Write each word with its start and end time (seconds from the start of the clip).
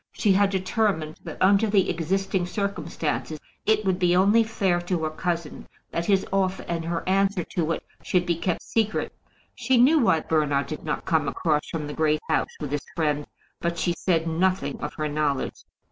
She 0.13 0.31
had 0.33 0.49
determined, 0.49 1.19
that 1.25 1.37
under 1.39 1.67
the 1.67 1.87
existing 1.87 2.47
circumstances, 2.47 3.39
it 3.67 3.85
would 3.85 3.99
be 3.99 4.15
only 4.15 4.43
fair 4.43 4.81
to 4.81 5.03
her 5.03 5.11
cousin 5.11 5.67
that 5.91 6.07
his 6.07 6.25
offer 6.33 6.65
and 6.67 6.83
her 6.85 7.07
answer 7.07 7.43
to 7.51 7.71
it 7.73 7.83
should 8.01 8.25
be 8.25 8.35
kept 8.35 8.63
secret. 8.63 9.13
She 9.53 9.77
knew 9.77 9.99
why 9.99 10.21
Bernard 10.21 10.65
did 10.65 10.83
not 10.83 11.05
come 11.05 11.27
across 11.27 11.67
from 11.69 11.85
the 11.85 11.93
Great 11.93 12.21
House 12.27 12.57
with 12.59 12.71
his 12.71 12.87
friend, 12.95 13.27
but 13.59 13.77
she 13.77 13.93
said 13.93 14.25
nothing 14.27 14.79
of 14.81 14.95
her 14.95 15.07
knowledge. 15.07 15.65